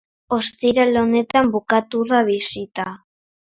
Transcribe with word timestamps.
Ostiral 0.37 0.97
honetan 1.01 1.53
bukatu 1.57 2.03
da 2.15 2.25
bisita. 2.33 2.89